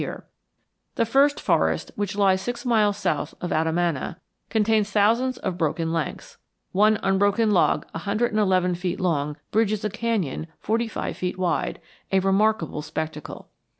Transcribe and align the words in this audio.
The 0.01 0.07
stone 0.07 0.15
piers 0.15 0.15
were 0.17 0.21
built 0.23 0.27
to 0.31 0.93
preserve 0.95 0.95
it] 0.95 0.95
The 0.95 1.11
First 1.11 1.39
Forest, 1.39 1.91
which 1.95 2.15
lies 2.17 2.41
six 2.41 2.65
miles 2.65 2.97
south 2.97 3.33
of 3.39 3.51
Adamana, 3.51 4.15
contains 4.49 4.89
thousands 4.89 5.37
of 5.37 5.59
broken 5.59 5.93
lengths. 5.93 6.37
One 6.71 6.97
unbroken 7.03 7.51
log 7.51 7.85
a 7.93 7.99
hundred 7.99 8.31
and 8.31 8.39
eleven 8.39 8.73
feet 8.73 8.99
long 8.99 9.37
bridges 9.51 9.85
a 9.85 9.91
canyon 9.91 10.47
forty 10.57 10.87
five 10.87 11.17
feet 11.17 11.37
wide, 11.37 11.79
a 12.11 12.19
remarkable 12.19 12.81
spectacle. 12.81 13.49